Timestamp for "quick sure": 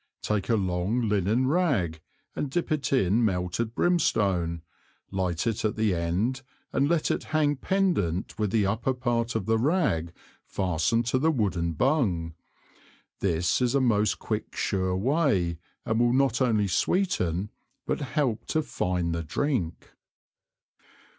14.17-14.97